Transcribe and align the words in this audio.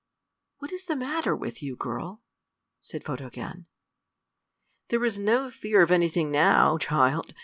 "What 0.57 0.71
is 0.71 0.85
the 0.85 0.95
matter 0.95 1.35
with 1.35 1.61
you, 1.61 1.75
girl?" 1.75 2.23
said 2.81 3.03
Photogen. 3.03 3.67
"There 4.87 5.05
is 5.05 5.19
no 5.19 5.51
fear 5.51 5.83
of 5.83 5.91
anything 5.91 6.31
now, 6.31 6.79
child. 6.79 7.35